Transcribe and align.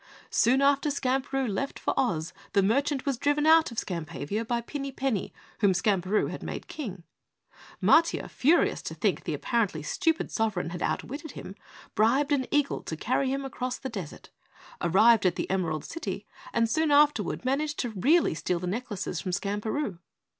"Soon 0.31 0.63
after 0.63 0.89
Skamperoo 0.89 1.47
left 1.47 1.77
for 1.77 1.93
Oz, 1.95 2.33
the 2.53 2.63
merchant 2.63 3.05
was 3.05 3.19
driven 3.19 3.45
out 3.45 3.71
of 3.71 3.77
Skampavia 3.77 4.43
by 4.43 4.59
Pinny 4.59 4.91
Penny, 4.91 5.31
whom 5.59 5.73
Skamperoo 5.75 6.31
had 6.31 6.41
made 6.41 6.65
King. 6.67 7.03
Matiah, 7.83 8.27
furious 8.27 8.81
to 8.81 8.95
think 8.95 9.23
the 9.25 9.35
apparently 9.35 9.83
stupid 9.83 10.31
sovereign 10.31 10.71
had 10.71 10.81
outwitted 10.81 11.33
him, 11.33 11.53
bribed 11.93 12.31
an 12.31 12.47
eagle 12.49 12.81
to 12.81 12.97
carry 12.97 13.29
him 13.29 13.45
across 13.45 13.77
the 13.77 13.89
desert, 13.89 14.31
arrived 14.81 15.23
at 15.27 15.35
the 15.35 15.47
Emerald 15.51 15.85
City 15.85 16.25
and 16.51 16.67
soon 16.67 16.89
afterward 16.89 17.45
managed 17.45 17.77
to 17.77 17.91
really 17.91 18.33
steal 18.33 18.57
the 18.59 18.65
necklaces 18.65 19.21
from 19.21 19.31
Skamperoo. 19.31 19.99